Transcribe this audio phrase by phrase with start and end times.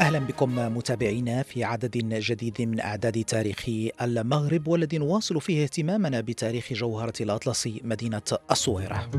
[0.00, 3.64] أهلا بكم متابعينا في عدد جديد من أعداد تاريخ
[4.02, 9.10] المغرب والذي نواصل فيه اهتمامنا بتاريخ جوهرة الاطلس مدينة الصويرة.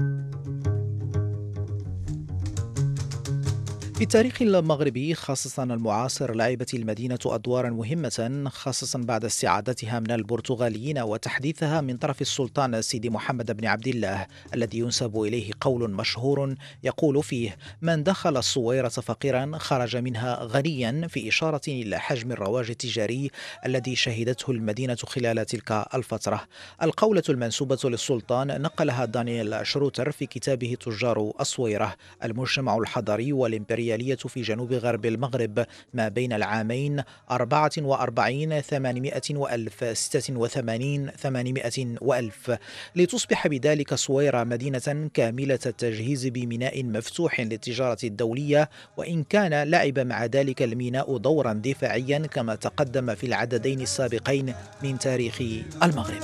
[3.96, 11.82] في التاريخ المغربي خاصة المعاصر لعبت المدينة أدوارا مهمة خاصة بعد استعادتها من البرتغاليين وتحديثها
[11.82, 17.58] من طرف السلطان سيدي محمد بن عبد الله الذي ينسب إليه قول مشهور يقول فيه
[17.82, 23.32] من دخل الصويرة فقيرا خرج منها غنيا في إشارة إلى حجم الرواج التجاري
[23.66, 26.42] الذي شهدته المدينة خلال تلك الفترة
[26.84, 33.85] القولة المنسوبة للسلطان نقلها دانيال شروتر في كتابه تجار الصويرة المجتمع الحضري والإمبريالي.
[33.86, 42.58] الإمبريالية في جنوب غرب المغرب ما بين العامين 44 800 وألف 86 800 وألف.
[42.96, 50.62] لتصبح بذلك صويرة مدينة كاملة التجهيز بميناء مفتوح للتجارة الدولية وإن كان لعب مع ذلك
[50.62, 55.42] الميناء دورا دفاعيا كما تقدم في العددين السابقين من تاريخ
[55.84, 56.22] المغرب.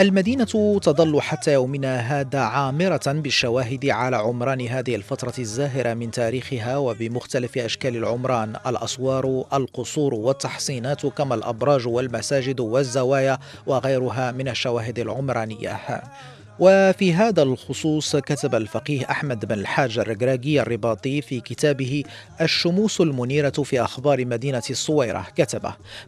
[0.00, 7.58] المدينة تظل حتى يومنا هذا عامرة بالشواهد على عمران هذه الفترة الزاهرة من تاريخها وبمختلف
[7.58, 8.56] أشكال العمران.
[8.66, 15.80] الأسوار القصور والتحصينات كما الأبراج والمساجد والزوايا وغيرها من الشواهد العمرانية.
[16.60, 22.04] وفي هذا الخصوص كتب الفقيه أحمد بن الحاج الرقراقي الرباطي في كتابه
[22.40, 25.62] الشموس المنيرة في أخبار مدينة الصويرة كتب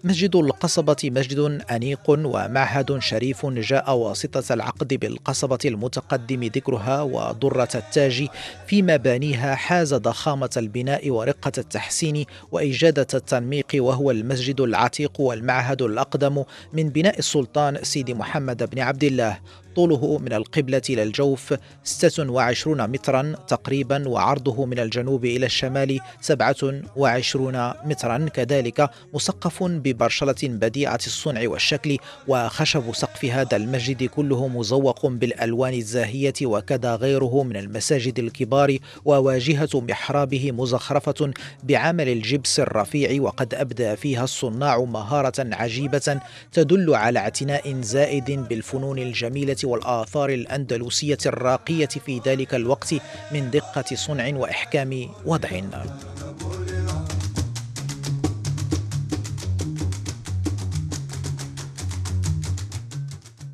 [0.05, 8.29] مسجد القصبة مسجد أنيق ومعهد شريف جاء واسطة العقد بالقصبة المتقدم ذكرها وضرة التاج
[8.67, 16.89] في مبانيها حاز ضخامة البناء ورقة التحسين وإجادة التنميق وهو المسجد العتيق والمعهد الأقدم من
[16.89, 19.39] بناء السلطان سيدي محمد بن عبد الله.
[19.77, 28.29] طوله من القبلة إلى الجوف 26 مترا تقريبا وعرضه من الجنوب إلى الشمال 27 مترا.
[28.29, 31.97] كذلك مسقف ببرشلة بديعة الصنع والشكل
[32.29, 40.53] وخشب سقف هذا المسجد كله مزوق بالألوان الزاهية وكذا غيره من المساجد الكبار وواجهة محرابه
[40.53, 41.31] مزخرفة
[41.63, 43.23] بعمل الجبس الرفيع.
[43.23, 46.21] وقد أبدى فيها الصناع مهارة عجيبة
[46.53, 52.95] تدل على اعتناء زائد بالفنون الجميلة والآثار الأندلسية الراقية في ذلك الوقت
[53.33, 55.49] من دقة صنع وإحكام وضع.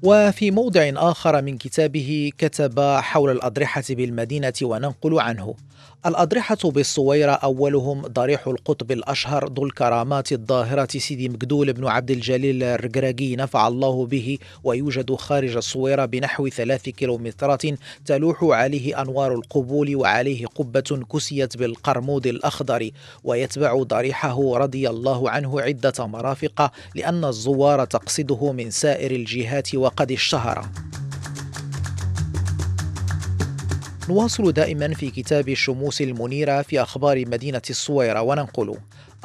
[0.02, 5.54] وفي موضع آخر من كتابه كتب حول الأضرحة بالمدينة وننقل عنه.
[6.06, 13.36] الأضرحة بالصويرة أولهم ضريح القطب الأشهر ذو الكرامات الظاهرة سيدي مقدول بن عبد الجليل الرقراقي
[13.36, 17.62] نفع الله به ويوجد خارج الصويرة بنحو ثلاث كيلومترات
[18.06, 22.90] تلوح عليه أنوار القبول وعليه قبة كسيت بالقرمود الأخضر
[23.24, 30.68] ويتبع ضريحه رضي الله عنه عدة مرافق لأن الزوار تقصده من سائر الجهات وقد اشتهر.
[34.08, 38.76] نواصل دائما في كتاب الشموس المنيرة في أخبار مدينة الصويرة وننقل.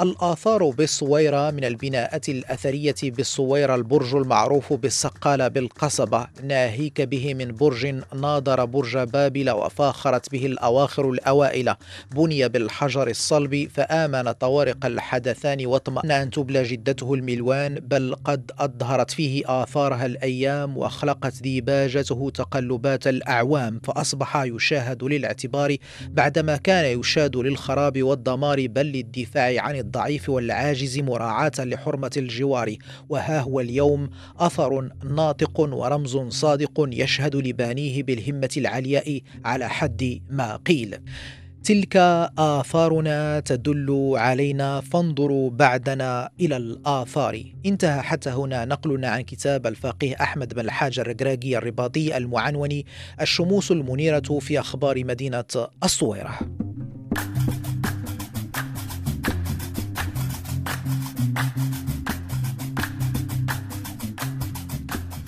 [0.02, 6.28] الآثار بالصويرة من البناءات الأثرية بالصويرة البرج المعروف بالسقالة بالقصبة.
[6.44, 11.76] ناهيك به من برج ناظر برج بابل وفاخرت به الأواخر الأوائل.
[12.16, 19.64] بني بالحجر الصلب فآمن طوارق الحدثان واطمأن أن تبلى جدته الملوان بل قد أظهرت فيه
[19.64, 23.80] آثارها الأيام وأخلقت ديباجته تقلبات الأعوام.
[23.84, 25.76] فأصبح يشاهد للاعتبار
[26.08, 32.76] بعدما كان يشاد للخراب والدمار بل للدفاع عن الضعيف والعاجز مراعاة لحرمة الجوار.
[33.10, 34.10] وها هو اليوم
[34.40, 40.98] أثر ناطق ورمز صادق يشهد لبانيه بالهمة العلياء على حد ما قيل.
[41.64, 41.98] تلك
[42.38, 47.44] آثارنا تدل علينا فانظروا بعدنا إلى الآثار.
[47.66, 52.84] انتهى حتى هنا نقلنا عن كتاب الفقيه أحمد بن الحاج الرقراقي الرباطي المعنون
[53.22, 55.46] الشموس المنيرة في أخبار مدينة
[55.84, 56.40] الصويرة.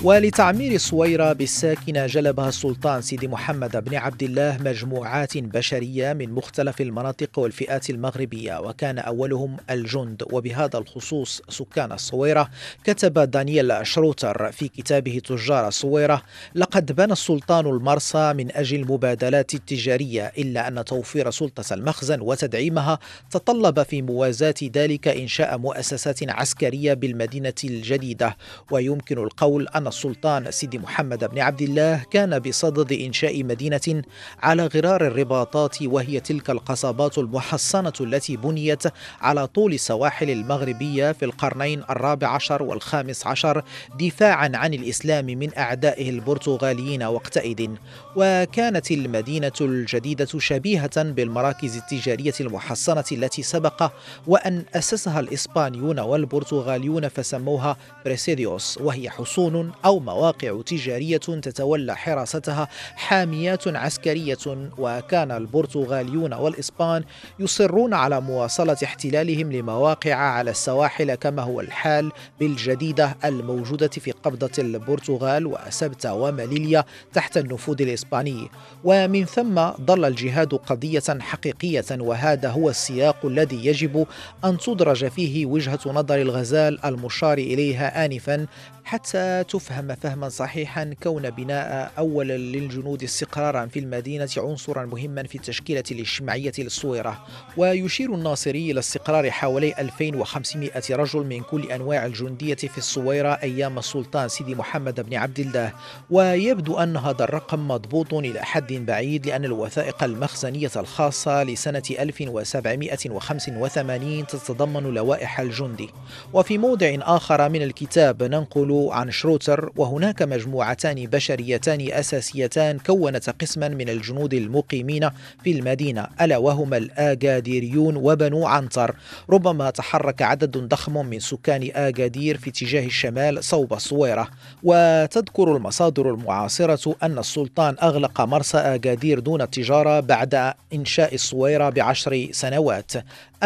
[0.06, 7.40] ولتعمير الصويرة بالساكنة جلبها السلطان سيدي محمد بن عبد الله مجموعات بشرية من مختلف المناطق
[7.40, 10.24] والفئات المغربية وكان أولهم الجند.
[10.32, 12.50] وبهذا الخصوص سكان الصويرة
[12.84, 16.22] كتب دانييل شروتر في كتابه تجار الصويرة
[16.56, 23.00] لقد بنى السلطان المرسى من أجل المبادلات التجارية إلا أن توفير سلطة المخزن وتدعيمها
[23.32, 28.38] تطلب في موازاة ذلك إنشاء مؤسسات عسكرية بالمدينة الجديدة.
[28.72, 34.02] ويمكن القول أن السلطان سيدي محمد بن عبد الله كان بصدد إنشاء مدينة
[34.44, 38.84] على غرار الرباطات وهي تلك القصبات المحصنة التي بنيت
[39.22, 43.64] على طول السواحل المغربية في القرنين الرابع عشر والخامس عشر
[44.00, 47.70] دفاعا عن الإسلام من أعدائه البرتغاليين وقتئذ.
[48.16, 53.92] وكانت المدينة الجديدة شبيهة بالمراكز التجارية المحصنة التي سبق
[54.28, 64.38] وأن أسسها الإسبانيون والبرتغاليون فسموها بريسيديوس وهي حصون أو مواقع تجارية تتولى حراستها حاميات عسكرية
[64.78, 67.04] وكان البرتغاليون والإسبان
[67.40, 75.48] يصرون على مواصلة احتلالهم لمواقع على السواحل كما هو الحال بالجديدة الموجودة في قبضة البرتغال
[75.48, 76.84] وسبتة وماليليا
[77.14, 78.50] تحت النفوذ الإسباني.
[78.84, 84.08] ومن ثم ظل الجهاد قضية حقيقية وهذا هو السياق الذي يجب
[84.46, 88.48] أن تدرج فيه وجهة نظر الغزال المشار إليها آنفا
[88.86, 95.84] حتى تفهم فهما صحيحا كون بناء أولا للجنود استقرارا في المدينة عنصرا مهما في التشكيلة
[95.92, 97.26] الاجتماعية للصويرة
[97.58, 104.28] ويشير الناصري إلى استقرار حوالي 2500 رجل من كل أنواع الجندية في الصويرة أيام السلطان
[104.28, 105.74] سيدي محمد بن عبد الله.
[106.10, 114.84] ويبدو أن هذا الرقم مضبوط إلى حد بعيد لأن الوثائق المخزنية الخاصة لسنة 1785 تتضمن
[114.84, 115.90] لوائح الجندي.
[116.34, 123.90] وفي موضع آخر من الكتاب ننقل عن شروتر وهناك مجموعتان بشريتان أساسيتان كونتا قسما من
[123.90, 125.10] الجنود المقيمين
[125.44, 128.96] في المدينة ألا وهما الآجاديريون وبنو عنتر.
[129.30, 134.28] ربما تحرك عدد ضخم من سكان آجادير في اتجاه الشمال صوب الصويرة
[134.64, 142.92] وتذكر المصادر المعاصرة أن السلطان أغلق مرسى آجادير دون التجارة بعد إنشاء الصويرة بعشر سنوات.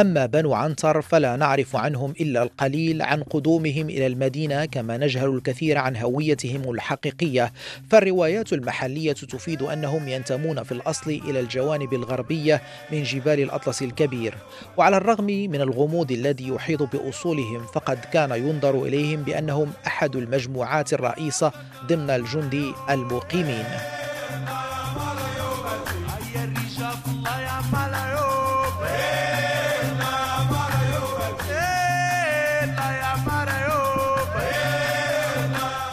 [0.01, 5.77] أما بنو عنتر فلا نعرف عنهم إلا القليل عن قدومهم إلى المدينة كما نجهل الكثير
[5.77, 7.53] عن هويتهم الحقيقية.
[7.89, 12.61] فالروايات المحلية تفيد أنهم ينتمون في الأصل إلى الجوانب الغربية
[12.91, 14.35] من جبال الأطلس الكبير.
[14.77, 21.51] وعلى الرغم من الغموض الذي يحيط بأصولهم فقد كان ينظر إليهم بأنهم أحد المجموعات الرئيسة
[21.87, 23.98] ضمن الجند المقيمين.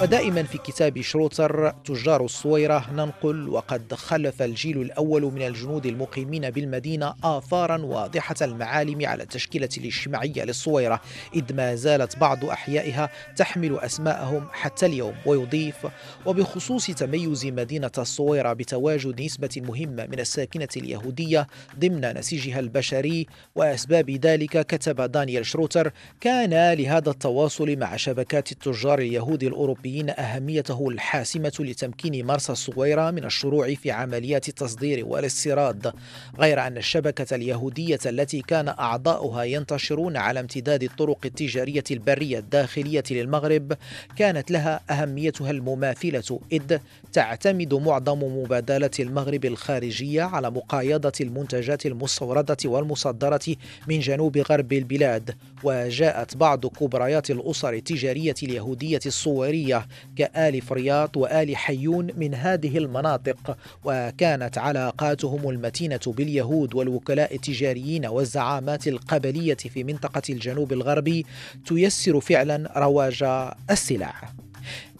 [0.06, 7.14] ودائما في كتاب شروتر تجار الصويرة ننقل وقد خلف الجيل الأول من الجنود المقيمين بالمدينة
[7.24, 11.00] آثارا واضحة المعالم على التشكيلة الاجتماعية للصويرة
[11.34, 15.86] إذ ما زالت بعض أحيائها تحمل أسماءهم حتى اليوم ويضيف
[16.26, 21.46] وبخصوص تميز مدينة الصويرة بتواجد نسبة مهمة من الساكنة اليهودية
[21.78, 29.42] ضمن نسيجها البشري وأسباب ذلك كتب دانيال شروتر كان لهذا التواصل مع شبكات التجار اليهود
[29.42, 35.92] الأوروبيين الأوروبيين أهميته الحاسمة لتمكين مرسى الصغيرة من الشروع في عمليات التصدير والاستيراد
[36.38, 43.72] غير أن الشبكة اليهودية التي كان أعضاؤها ينتشرون على امتداد الطرق التجارية البرية الداخلية للمغرب
[44.16, 46.78] كانت لها أهميتها المماثلة إذ
[47.16, 53.40] تعتمد معظم مبادلة المغرب الخارجية على مقايضة المنتجات المستوردة والمصدرة
[53.88, 55.34] من جنوب غرب البلاد.
[55.64, 64.58] وجاءت بعض كبريات الأسر التجارية اليهودية الصورية كآل فرياط وآل حيون من هذه المناطق وكانت
[64.58, 71.26] علاقاتهم المتينة باليهود والوكلاء التجاريين والزعامات القبلية في منطقة الجنوب الغربي
[71.66, 73.24] تيسر فعلا رواج
[73.70, 74.45] السلع.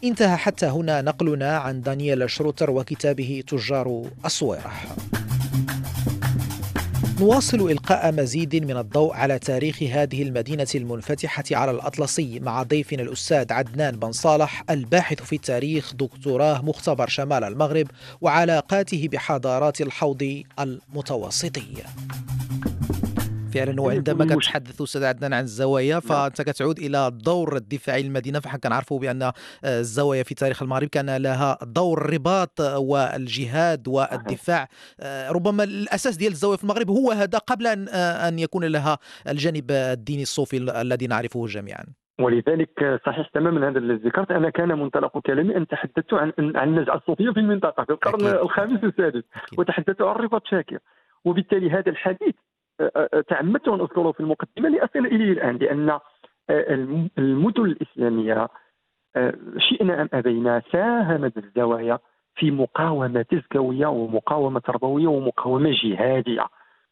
[0.05, 4.73] انتهى حتى هنا نقلنا عن دانييل شروتر وكتابه تجار الصويرة
[7.21, 13.53] نواصل إلقاء مزيد من الضوء على تاريخ هذه المدينة المنفتحة على الأطلسي مع ضيفنا الأستاذ
[13.53, 17.87] عدنان بن صالح الباحث في التاريخ دكتوراه مختبر شمال المغرب
[18.21, 21.67] وعلاقاته بحضارات الحوض المتوسطي.
[23.55, 26.01] فعلا وعندما كتحدث أستاذ عدنان عن الزوايا نعم.
[26.01, 29.33] فانت كتعود إلى الدور الدفاعي للمدينه فحنا كنعرفوا بأن آه،
[29.65, 34.69] الزوايا في تاريخ المغرب كان لها دور الرباط والجهاد والدفاع
[35.01, 38.99] آه، ربما الأساس ديال الزوايا في المغرب هو هذا قبل أن آه، أن يكون لها
[39.29, 41.85] الجانب الديني الصوفي الذي نعرفه جميعا
[42.21, 46.97] ولذلك صحيح تماما هذا الذي ذكرت أنا كان منطلق كلامي أن تحدثت عن عن النزعة
[46.97, 48.41] الصوفية في المنطقة في القرن أكيد.
[48.41, 49.23] الخامس والسادس.
[49.59, 50.79] وتحدثت عن رباط شاكر
[51.25, 52.46] وبالتالي هذا الحديث آه، آه،
[53.29, 56.01] تعمدت ان اذكره في المقدمة لاصل اليه الآن لأن آه،
[56.51, 58.49] الم- المدن الإسلامية
[59.17, 61.99] آه، شئنا أم أبينا ساهمت الزوايا
[62.35, 66.47] في مقاومة تزكويه ومقاومة تربويه ومقاومة جهادية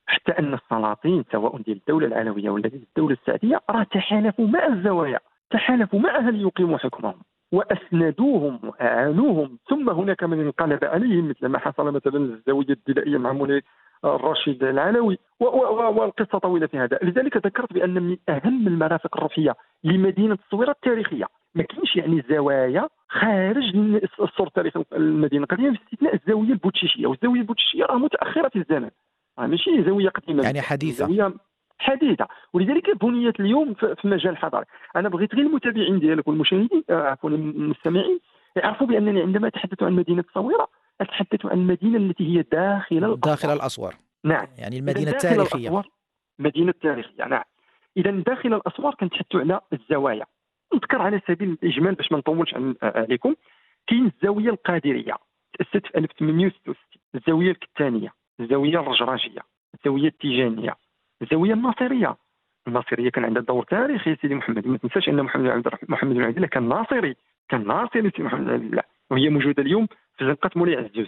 [0.06, 5.18] حتى أن السلاطين سواء ديال الدولة العلوية ولا ديال الدولة السعديه راه تحالفوا مع الزوايا
[5.50, 7.22] تحالفوا معها ليقيموا حكمهم
[7.52, 13.62] وأسندوهم وأعانوهم ثم هناك من انقلب عليهم مثل ما حصل مثلا الزاويه الدلائية مع مولاي
[14.04, 16.98] الرشيد العلوي والقصة طويلة في هذا.
[17.02, 21.24] لذلك ذكرت بأن من أهم المرافق الروحيه لمدينة التصويره التاريخية.
[21.54, 25.42] ما كاينش يعني زوايا خارج من السور التاريخي المدينة.
[25.42, 27.06] القديمه باستثناء الزاوية البوتشيشية.
[27.06, 28.90] والزاوية البوتشيشية راه متأخرة في الزمن.
[29.38, 30.42] راه ماشي زاوية قديمة.
[30.42, 31.06] يعني حديثة.
[31.06, 31.34] زاوية
[31.78, 32.26] حديثة.
[32.52, 34.64] ولذلك بنيت اليوم في مجال الحضاري
[34.96, 38.20] أنا بغيت غير المتابعين ديالك والمشاهدين آه، عفوا المستمعين
[38.56, 40.68] يعرفوا بأنني عندما أتحدث عن مدينة التصويره
[41.00, 43.16] أتحدث عن المدينة التي هي داخل الأسوار.
[43.16, 43.94] داخل الأسوار.
[44.24, 44.46] نعم.
[44.58, 45.58] يعني المدينة التاريخية.
[45.58, 45.88] الأسوار
[46.38, 47.42] مدينة تاريخية نعم.
[47.96, 50.26] إذا داخل الأسوار كنتحدثوا على الزوايا.
[50.74, 53.34] نذكر على سبيل الإجمال باش ما نطولش عليكم.
[53.86, 55.14] كاين الزاوية القادرية
[55.58, 56.76] تأسست في 1866
[57.14, 59.40] الزاوية الكتانية الزاوية الرجراجية
[59.74, 60.76] الزاوية التيجانية
[61.22, 62.16] الزاوية الناصرية.
[62.68, 64.66] الناصرية كان عندها دور تاريخي يا سيدي محمد.
[64.66, 67.16] ما تنساش أن محمد بن عبد الرحمن محمد بن عبد الله كان ناصري
[67.48, 71.06] كان ناصري سيدي محمد بن عبد الله وهي موجودة اليوم في زنقة مولاي عزوز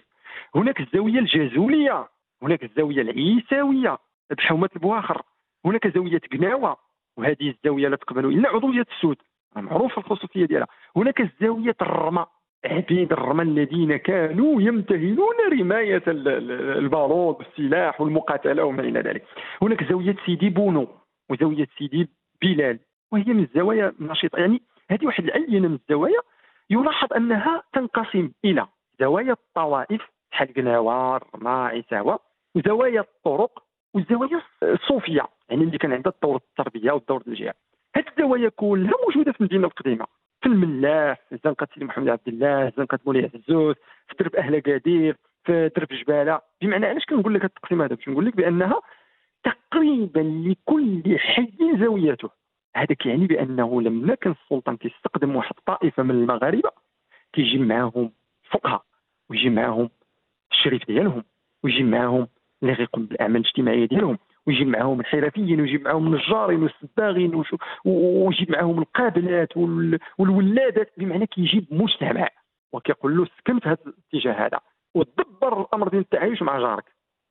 [0.54, 2.08] هناك الزاوية الجازولية
[2.42, 3.98] هناك الزاوية العيساوية
[4.30, 5.22] بحومة البواخر
[5.64, 6.76] هناك زاوية كناوة
[7.16, 9.16] وهذه الزاوية لا تقبل إلا عضوية السود
[9.56, 10.66] معروفه الخصوصية ديالها.
[10.96, 12.26] هناك الزاوية الرمى
[12.64, 15.34] عبيد الرمى الذين كانوا يمتهنون
[16.08, 16.28] ال-
[16.78, 19.24] البارود والسلاح والمقاتلة وما إلى ذلك.
[19.62, 20.88] هناك زاوية سيدي بونو
[21.30, 22.08] وزاوية سيدي
[22.42, 22.78] بلال
[23.12, 24.38] وهي من الزوايا النشيطة.
[24.38, 26.20] يعني هذه واحد العينة من الزوايا
[26.70, 28.66] يلاحظ أنها تنقسم إلى
[29.00, 32.18] زوايا الطوائف بحال قناوه عيساوه
[32.54, 33.62] وزوايا الطرق
[33.94, 37.54] والزوايا الصوفيه يعني اللي كان عندها الدور التربية والدور الجهاد
[37.96, 40.06] هذه الزوايا كلها موجودة في المدينة القديمة.
[40.40, 43.74] في الملاح في زنقه سيدي محمد عبد الله زنقه مولاي عزوز
[44.08, 46.40] في درب أهل قادير في درب جبالة.
[46.62, 48.80] بمعنى علاش كنقول لك التقسيم هذا؟ باش نقول لك بأنها
[49.44, 52.30] تقريبا لكل حي زاويته.
[52.76, 56.70] هذا كيعني بأنه لما كان السلطان كيستقدم واحد الطائفة من المغاربة
[57.32, 58.12] كيجي معاهم
[58.50, 58.82] فقهاء
[59.30, 59.90] ويجي معاهم
[60.52, 61.24] الشريف ديالهم
[61.64, 62.28] ويجي معاهم
[62.62, 68.46] اللي غيقوم بالاعمال الاجتماعية ديالهم ويجي معاهم الحرفيين ويجي معاهم النجارين والسباغين وشو- و- ويجي
[68.48, 72.28] معاهم القابلات وال- والولادات بمعنى كيجيب مجتمع
[72.72, 74.60] وكيقول له سكن في هذا الاتجاه هذا
[74.94, 76.84] ودبر الأمر ديال التعايش مع جارك.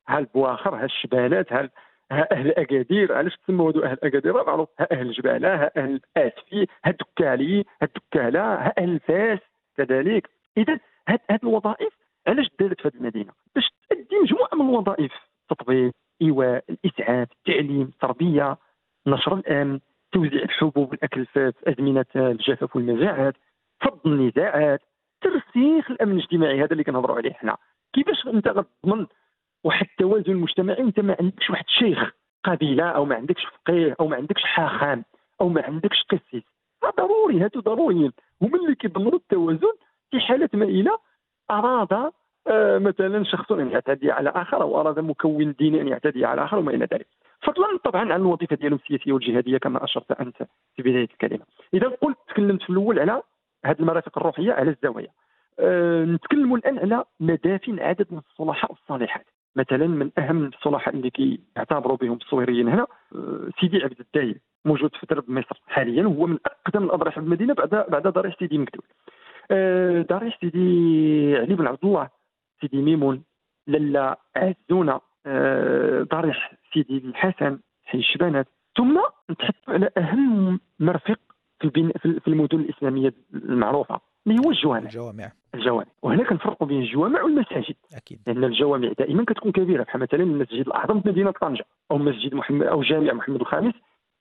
[0.08, 1.70] ها البواخر ها الشبالات ها
[2.12, 6.00] ها أهل أكادير علاش تسموا هذو أهل أكادير؟ راه معروف ها أهل الجبالة ها أهل
[6.16, 9.38] الاسفي ها الدكالي ها الدكالة ها أهل فاس
[9.76, 10.30] كذلك.
[10.56, 11.92] اذا هاد الوظائف
[12.26, 18.56] علاش دارت في هذه المدينة؟ باش تؤدي مجموعة من الوظائف التطبيب إيواء الإسعاف التعليم التربيه
[19.06, 19.80] نشر الأمن
[20.12, 23.34] توزيع الحبوب والاكل في أزمنة الجفاف والمجاعات
[23.80, 24.80] فض النزاعات
[25.20, 27.56] ترسيخ الأمن الاجتماعي هذا اللي كنهضروا عليه حنا.
[27.92, 29.06] كيفاش أنت غتضمن
[29.64, 32.10] واحد التوازن مجتمعي؟ وانت ما عندكش واحد شيخ
[32.44, 35.04] قبيلة أو ما عندكش فقيه أو ما عندكش حاخام
[35.40, 36.42] أو ما عندكش قسيس.
[36.98, 38.12] ضروري هادو ضروريين.
[38.42, 39.72] هما اللي كيضمنوا التوازن
[40.16, 40.90] في حاله ما إلى
[41.50, 42.12] أراد
[42.48, 46.58] آه، مثلا شخص أن يعتدي على آخر أو أراد مكون ديني أن يعتدي على آخر
[46.58, 47.06] وما إلى ذلك.
[47.42, 50.36] فضلا طبعا عن الوظيفة ديالهم السياسية والجهادية كما أشرت أنت
[50.76, 51.44] في بداية الكلمة.
[51.74, 53.22] اذا قلت تكلمت في الأول على
[53.64, 55.08] هذه المرافق الروحية على الزوايا.
[55.58, 59.26] أه الآن على مدافن عدد من الصلحاء والصالحات.
[59.56, 65.06] مثلا من أهم الصلحاء اللي كيعتبروا بهم الصويريين هنا أه سيدي عبد الدايم موجود في
[65.06, 68.84] درب مصر حاليا هو من أقدم الأضرحة بالمدينة بعد بعد ضريح سيدي مكتوب
[69.50, 72.08] أه ضريح سيدي علي بن عبد الله
[72.60, 73.22] سيدي ميمون
[73.66, 75.00] لالا عزونا
[76.12, 79.00] ضريح سيدي الحسن حي الشبانات ثم
[79.30, 81.18] نتحدث على أهم مرفق
[81.60, 84.86] في في المدن الإسلامية المعروفة اللي هو الجوامع.
[84.86, 85.32] الجوامع.
[85.54, 85.86] الجوامع.
[86.02, 87.74] وهنا كنفرقوا بين الجوامع والمساجد.
[87.96, 88.20] أكيد.
[88.26, 92.66] لأن الجوامع دائما كتكون كبيرة بحال مثلا المسجد الأعظم في مدينة طنجة أو مسجد محمد
[92.66, 93.74] أو جامع محمد الخامس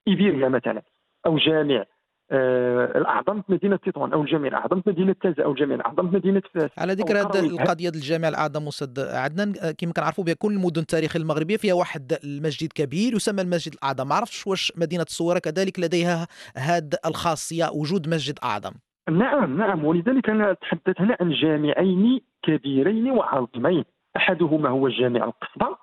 [0.07, 0.81] ايبيريا مثلا
[1.25, 1.85] أو جامع
[2.31, 6.15] آه الاعظم في مدينة تطوان أو الجامع الاعظم في مدينة تازا أو الجامع الاعظم في
[6.15, 7.19] مدينه فاس على ذكر.
[7.19, 12.13] القضية الجامع الأعظم مسد عدنان آه، كما كنعرفوا بها كل المدن التاريخيه المغربية فيها واحد
[12.23, 14.07] المسجد كبير يسمى المسجد الأعظم.
[14.07, 16.27] ما عرفتش واش مدينة الصويره كذلك لديها
[16.57, 18.71] هذه الخاصية وجود مسجد أعظم.
[19.09, 19.85] نعم نعم.
[19.85, 23.83] ولذلك أنا اتحدث هنا عن جامعين كبيرين وعظيمين.
[24.17, 25.77] أحدهما هو جامع القصبة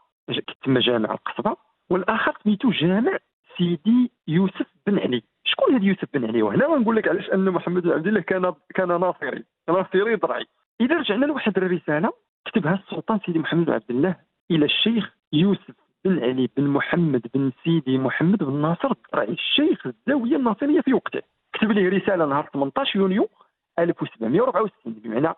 [0.63, 1.57] تسمى جامع القصبة
[1.91, 3.19] والآخر سميتو جامع
[3.59, 5.23] سيدي يوسف بن علي.
[5.45, 8.55] شكون هذا يوسف بن علي؟ وهنا غنقول لك علاش أن محمد بن عبد الله كان
[8.75, 9.45] كان ناصري.
[9.69, 10.47] ناصري ضرعي
[10.81, 12.13] إذا رجعنا لواحد الرسالة
[12.45, 14.17] كتبها السلطان سيدي محمد بن عبد الله
[14.51, 18.93] إلى الشيخ يوسف بن علي بن محمد بن سيدي محمد بن ناصر.
[18.93, 21.23] الضرعي الشيخ الزاوية الناصرية في وقته.
[21.53, 23.29] كتب ليه رسالة نهار 18 يونيو
[23.79, 25.35] 1764 بمعنى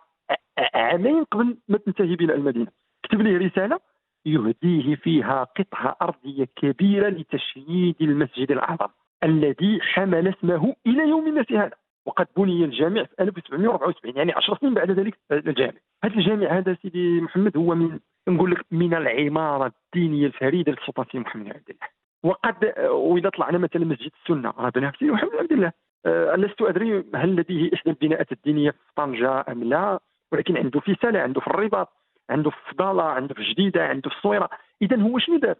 [0.73, 2.67] عامين قبل ما تنتهي بناء المدينة.
[3.03, 3.79] كتب ليه رسالة
[4.25, 8.87] يهديه فيها قطعة أرضية كبيرة لتشييد المسجد الأعظم.
[9.23, 11.71] الذي حمل اسمه إلى يومنا هذا.
[12.05, 15.79] وقد بني الجامع في 1774 يعني 10 سنين بعد ذلك الجامع.
[16.03, 21.19] هذا الجامع هذا سيدي محمد هو من نقول لك من العمارة الدينية الفريدة للسلطان سيدي
[21.19, 21.87] محمد عبد الله.
[22.23, 25.71] وقد وإذا طلعنا مثلا مسجد السنة راه بناه سيدي محمد عبد الله.
[26.05, 29.99] أه لست أدري هل لديه إحدى البناءات الدينية في طنجة أم لا
[30.31, 31.89] ولكن عنده في سلا عنده في الرباط
[32.29, 34.49] عنده في فضالة عنده في جديدة عنده في الصويره
[34.81, 35.55] اذا هو شنو دار؟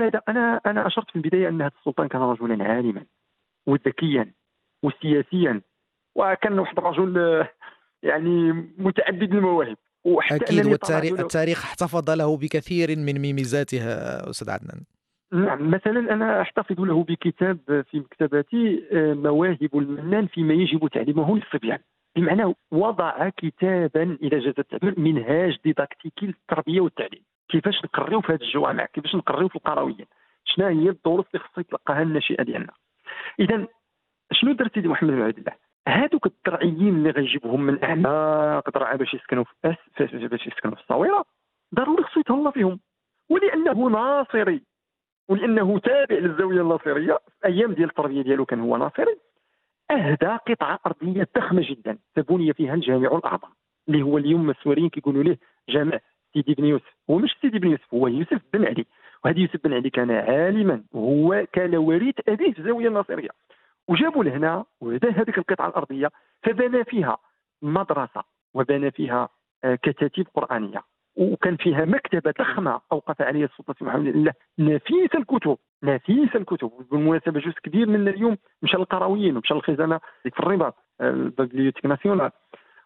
[0.00, 3.06] نفذ أنا أنا أشرت في البداية أن هذا السلطان كان رجلا عالما
[3.66, 4.32] وذكيا
[4.82, 5.60] وسياسيا
[6.14, 7.46] وكان واحد الرجل
[8.02, 14.80] يعني متعدد المواهب وحتى أكيد والتاريخ التاريخ احتفظ له بكثير من ميزاتها أستاذ عدنان.
[15.32, 17.58] نعم مثلا أنا أحتفظ له بكتاب
[17.90, 21.78] في مكتبتي آه، مواهب المنان فيما يجب تعليمه للصبيان.
[22.16, 27.22] بمعنى وضع كتابا اذا جاز التعبير منهاج ديداكتيكي للتربية والتعليم.
[27.52, 30.06] كيفاش نقريو في هذه الجوامع كيفاش نقريو في القرويين؟
[30.44, 32.72] شنو هي الدروس اللي خصها يتلقاها الناشئة ديالنا؟
[33.40, 33.66] اذا
[34.32, 35.52] شنو دار سيدي محمد بن عبد الله؟
[35.88, 41.24] هذوك الدرعيين اللي غيجيبهم من اعماق درعا باش يسكنوا في أس باش يسكنوا في الصويرة
[41.74, 42.80] ضروري خصو يتهلا فيهم.
[43.30, 44.62] ولأنه ناصري
[45.28, 49.16] ولأنه تابع للزاوية الناصرية في أيام ديال التربية ديالو كان هو ناصري
[49.90, 53.48] أهدى قطعة أرضية ضخمة جدا تبني فيها الجامع الأعظم
[53.88, 55.98] اللي هو اليوم السوريين كيقولوا ليه جامع
[56.34, 58.86] سيدي بن يوسف هو مش سيدي بن يوسف هو يوسف بن علي.
[59.24, 60.82] وهذا يوسف بن علي كان عالما.
[60.92, 63.28] وهو كان وريث أبيه في الزاويه الناصرية.
[63.88, 66.10] وجابوا لهنا وهذا هذيك القطعة الأرضية
[66.42, 67.18] فبنى فيها
[67.62, 68.22] مدرسة
[68.54, 69.28] وبنى فيها
[69.64, 70.82] آه، كتاتيب قرآنية.
[71.16, 74.06] وكان فيها مكتبة ضخمة أوقف عليها السلطة محمد.
[74.06, 76.70] الله نفيس الكتب نفيس الكتب.
[76.90, 82.30] بالمناسبة جزء كبير من اليوم مشى للقرويين ومشى للخزانة في الرباط آه، الببليوتيك ناسيونال.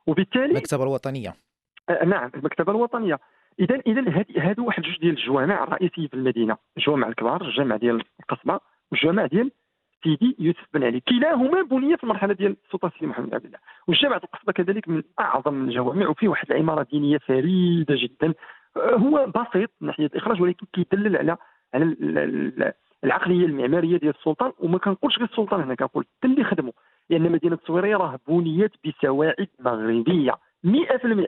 [0.07, 1.35] وبالتالي المكتبه الوطنية.
[1.89, 3.19] آه نعم المكتبة الوطنية.
[3.61, 6.57] اذا اذا هادو واحد جوج ديال الجوامع الرئيسية في المدينة.
[6.77, 8.61] الجوامع الكبار الجامع ديال القصبة
[8.93, 9.51] والجامع ديال
[10.05, 11.01] سيدي يوسف بن علي.
[11.01, 13.59] كلاهما بني في المرحلة ديال السلطان سيدي محمد عبد الله.
[13.89, 18.35] والجامع القصبة كذلك من أعظم الجوامع وفيه واحد العمارة دينية فريدة جدا.
[18.77, 21.37] آه، هو بسيط من ناحية الإخراج ولكن كيدلل على
[21.75, 21.97] على
[23.05, 24.53] العقلية المعمارية ديال السلطان.
[24.59, 26.73] وما كنقولش غير السلطان هنا كنقول حتى اللي خدموا
[27.11, 30.33] لأن مدينة التصويريه راه بنيت بسواعد مغربية.
[30.65, 31.27] 100%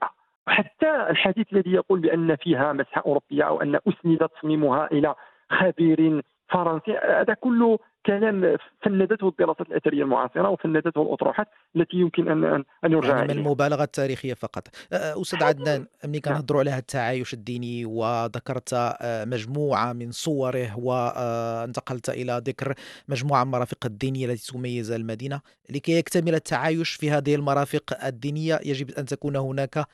[0.48, 5.14] وحتى الحديث الذي يقول بأن فيها مسحه أوروبية أو أن أسند تصميمها إلى
[5.50, 12.92] خبير فرنسي هذا كله كلام فندته الدراسات الأثرية المعاصرة وفندته الأطروحات التي يمكن ان ان
[12.92, 14.68] يرجع يعني من المبالغة التاريخية فقط.
[14.92, 22.74] أستاذ عدنان ملي كنهضروا على هذا التعايش الديني وذكرت مجموعة من صوره وانتقلت إلى ذكر
[23.08, 25.40] مجموعة من المرافق الدينية التي تميز المدينة.
[25.70, 29.86] لكي يكتمل التعايش في هذه المرافق الدينية يجب أن تكون هناك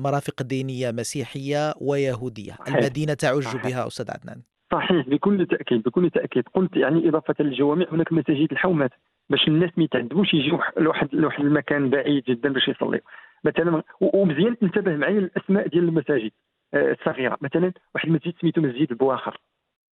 [0.00, 2.56] مرافق دينية مسيحية ويهودية.
[2.68, 4.42] المدينة تعج بها أستاذ عدنان.
[4.72, 6.48] صحيح بكل تأكيد بكل تأكيد.
[6.54, 8.90] قلت يعني إضافة للجوامع هناك مساجد الحومات
[9.30, 13.02] باش الناس ما يتعذبوش يجيو لواحد لواحد المكان بعيد جدا باش يصليوا
[13.44, 16.30] مثلا ومزيان تنتبه معايا الأسماء ديال المساجد
[16.74, 17.38] آه، الصغيرة.
[17.40, 19.40] مثلا واحد المسجد سميتو مسجد البواخر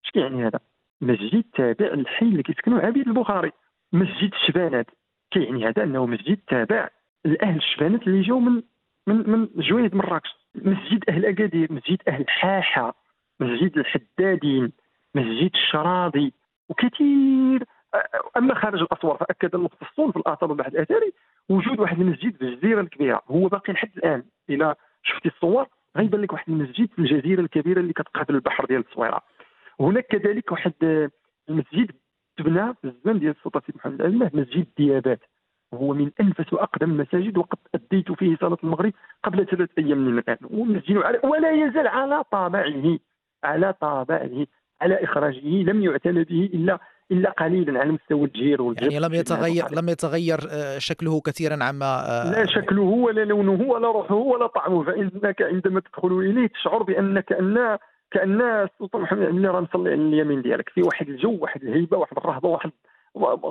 [0.05, 0.59] اش كيعني هذا؟
[1.01, 3.51] مسجد تابع للحي اللي كيسكنوا عبيد البخاري.
[3.93, 4.87] مسجد الشبانات.
[5.31, 6.89] كيعني هذا أنه مسجد تابع
[7.25, 8.61] لأهل الشبانات اللي جاوا من
[9.07, 10.29] من من جويد مراكش.
[10.55, 13.04] مسجد أهل اكادير مسجد أهل حاحة.
[13.39, 14.71] مسجد الحدادين
[15.15, 16.33] مسجد الشراضي
[16.69, 17.63] وكثير
[18.37, 21.13] أما خارج الأسوار فأكد المختصون في الآثار والبحث الاثري
[21.49, 24.23] وجود واحد المسجد في الجزيره الكبيرة هو باقي لحد الآن.
[24.49, 25.67] إلى شفتي الصور
[25.97, 29.21] غيبان لك واحد المسجد في الجزيرة الكبيرة اللي كتقابل البحر ديال التصويره
[29.79, 30.73] هناك كذلك واحد
[31.49, 31.91] المسجد
[32.37, 35.19] تبنى في الزمن ديال السلطة سيد محمد الله مسجد ديابات.
[35.73, 38.93] هو من أنفس وأقدم المساجد وقد أديت فيه صلاة المغرب
[39.23, 40.37] قبل ثلاث أيام من الآن.
[40.43, 42.99] ومسجد ولا يزال على طابعه.
[43.45, 44.47] على طابعه
[44.81, 46.79] على إخراجه لم يعتنى به إلا
[47.11, 51.85] إلا قليلا على مستوى الجير والجبر يعني لم يتغير لم يتغير آه، شكله كثيرا عما
[51.85, 57.25] آه، لا شكله ولا لونه ولا روحه ولا طعمه فإنك عندما تدخل إليه تشعر بأنك
[57.25, 57.77] كان
[58.11, 62.17] كأن السلطان محمد بن راه مصلي على اليمين ديالك في واحد الجو واحد الهيبة واحد
[62.17, 62.71] الرهبة واحد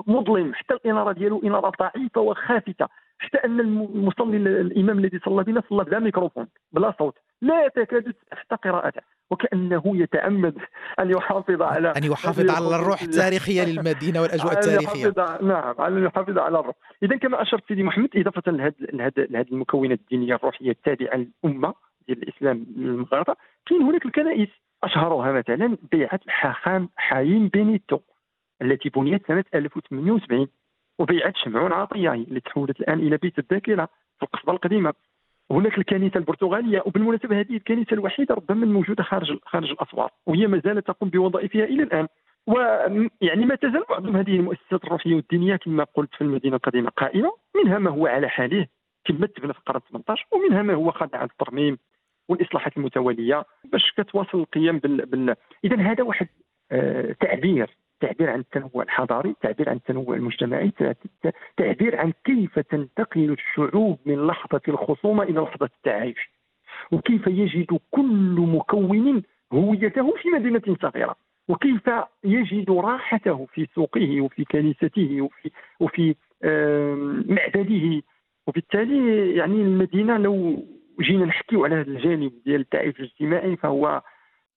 [0.06, 2.86] مظلم حتى الإنارة ديالو إنارة ضعيفة وخافتة
[3.18, 8.56] حتى أن المصلي الإمام الذي صلى بنا صلى بلا ميكروفون بلا صوت لا تكاد حتى
[8.68, 9.02] قراءته.
[9.30, 10.58] وكأنه يتعمد
[10.98, 15.14] أن يحافظ على أن يحافظ على الروح التاريخية للمدينة والأجواء التاريخية.
[15.42, 16.76] نعم على أن يحافظ على الروح.
[17.02, 21.74] اذا كما أشرت سيدي محمد إضافة لهذه المكونات الدينية الروحية التابعة للأمة
[22.08, 24.48] ديال الإسلام المغاربة كاين هناك الكنائس.
[24.84, 27.98] أشهرها مثلا بيعة الحاخام حايم بينيتو
[28.62, 30.48] التي بنيت سنة 1078
[30.98, 34.94] وبيعة شمعون عطية اللي تحولت الآن إلى بيت الذاكرة في القصبة القديمة.
[35.50, 40.86] هناك الكنيسة البرتغالية وبالمناسبة هذه الكنيسة الوحيدة ربما الموجودة خارج خارج الاسوار وهي ما زالت
[40.86, 42.08] تقوم بوظائفها إلى الآن.
[42.46, 47.78] ويعني ما تزال معظم هذه المؤسسات الروحية والدينية كما قلت في المدينة القديمة قائمة منها
[47.78, 48.66] ما هو على حاله
[49.04, 51.78] كما تبنى في القرن 18 ومنها ما هو خاضع عن الترميم
[52.28, 55.34] والإصلاحات المتوالية باش كتواصل القيام بال, بال...
[55.64, 56.28] اذا هذا واحد
[56.72, 60.72] آه تعبير تعبير عن التنوع الحضاري تعبير عن التنوع المجتمعي
[61.56, 66.30] تعبير عن كيف تنتقل الشعوب من لحظة الخصومة إلى لحظة التعايش.
[66.92, 71.16] وكيف يجد كل مكون هويته في مدينة صغيرة.
[71.48, 71.90] وكيف
[72.24, 76.14] يجد راحته في سوقه وفي كنيسته وفي وفي
[77.28, 78.02] معبده.
[78.46, 80.64] وبالتالي يعني المدينة لو
[81.00, 84.02] جينا نحكيو على هذا الجانب ديال التعايش الاجتماعي فهو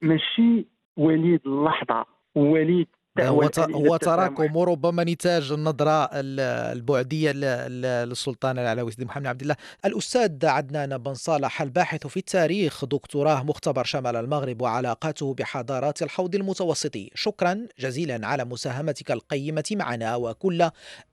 [0.02, 0.66] ماشي
[0.98, 2.88] وليد اللحظة وليد
[3.20, 9.56] هو تراكم وربما نتاج النظرة البعدية للسلطان العلوي سيدي محمد عبد الله.
[9.86, 17.12] الأستاذ عدنان بن صالح الباحث في التاريخ دكتوراه مختبر شمال المغرب وعلاقاته بحضارات الحوض المتوسطي
[17.16, 20.70] شكرا جزيلا على مساهمتك القيمة معنا وكل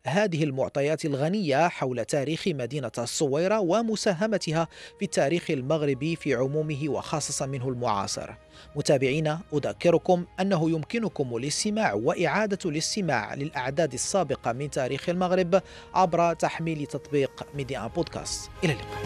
[0.07, 7.69] هذه المعطيات الغنية حول تاريخ مدينة الصويرة ومساهمتها في التاريخ المغربي في عمومه وخاصة منه
[7.69, 8.44] المعاصر.
[8.77, 15.63] متابعينا أذكركم أنه يمكنكم الاستماع وإعادة الاستماع للأعداد السابقة من تاريخ المغرب
[15.95, 18.51] عبر تحميل تطبيق Medi 1 بودكاست.
[18.65, 19.03] إلى اللقاء.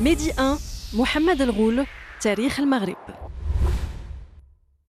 [0.00, 0.56] Medi 1
[0.94, 1.86] محمد الغول
[2.20, 2.96] تاريخ المغرب.